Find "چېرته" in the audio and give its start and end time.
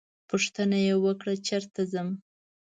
1.47-1.81